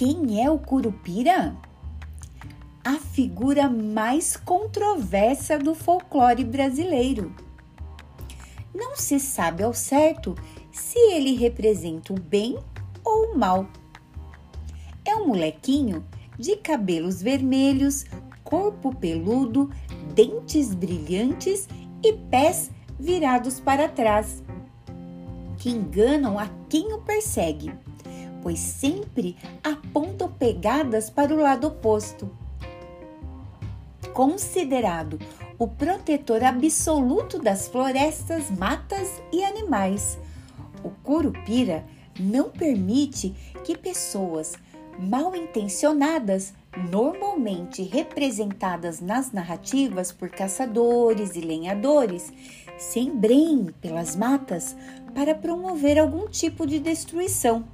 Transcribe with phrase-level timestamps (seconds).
[0.00, 1.54] quem é o Curupira?
[2.82, 7.36] A figura mais controversa do folclore brasileiro.
[8.74, 10.34] Não se sabe ao certo
[10.72, 12.58] se ele representa o bem
[13.04, 13.66] ou o mal.
[15.04, 16.02] É um molequinho
[16.38, 18.06] de cabelos vermelhos,
[18.42, 19.70] corpo peludo,
[20.14, 21.68] dentes brilhantes
[22.02, 24.42] e pés virados para trás,
[25.58, 27.70] que enganam a quem o persegue
[28.42, 32.30] pois sempre apontam pegadas para o lado oposto.
[34.12, 35.18] Considerado
[35.58, 40.18] o protetor absoluto das florestas, matas e animais,
[40.82, 41.84] o Curupira
[42.18, 43.34] não permite
[43.64, 44.54] que pessoas
[44.98, 46.52] mal intencionadas,
[46.90, 52.32] normalmente representadas nas narrativas por caçadores e lenhadores,
[52.78, 54.76] se embrenhem pelas matas
[55.14, 57.64] para promover algum tipo de destruição.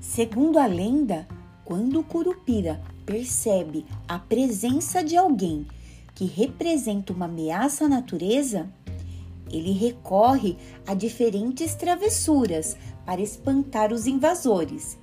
[0.00, 1.26] Segundo a lenda,
[1.64, 5.66] quando o Curupira percebe a presença de alguém
[6.14, 8.68] que representa uma ameaça à natureza,
[9.50, 14.98] ele recorre a diferentes travessuras para espantar os invasores,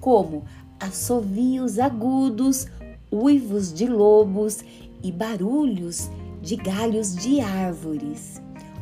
[0.00, 0.44] como
[0.78, 2.66] assovios agudos,
[3.10, 4.64] uivos de lobos
[5.02, 6.08] e barulhos
[6.40, 8.40] de galhos de árvores,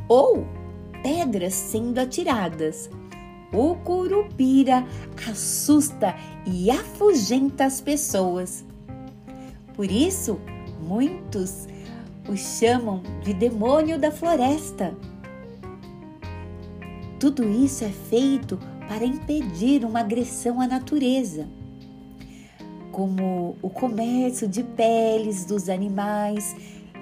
[0.08, 0.46] ou
[1.02, 2.90] pedras sendo atiradas
[3.52, 4.86] o curupira
[5.28, 6.14] assusta
[6.46, 8.64] e afugenta as pessoas.
[9.74, 10.40] Por isso,
[10.80, 11.66] muitos
[12.28, 14.96] o chamam de demônio da floresta.
[17.20, 21.46] Tudo isso é feito para impedir uma agressão à natureza,
[22.92, 26.54] como o comércio de peles dos animais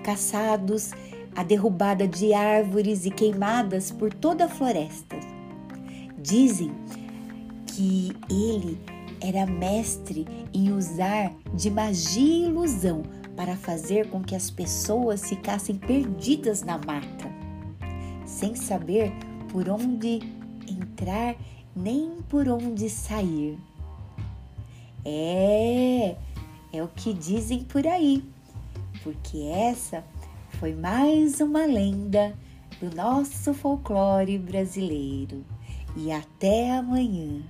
[0.03, 0.91] caçados,
[1.35, 5.17] a derrubada de árvores e queimadas por toda a floresta.
[6.25, 6.73] Dizem
[7.67, 8.81] que ele
[9.21, 13.03] era mestre em usar de magia e ilusão
[13.37, 17.31] para fazer com que as pessoas ficassem perdidas na mata,
[18.25, 19.13] sem saber
[19.53, 20.21] por onde
[20.67, 21.37] entrar
[21.77, 23.59] nem por onde sair.
[25.05, 26.17] É,
[26.73, 28.25] é o que dizem por aí,
[29.03, 30.03] porque essa
[30.59, 32.35] foi mais uma lenda
[32.81, 35.45] do nosso folclore brasileiro
[35.97, 37.43] e até amanhã.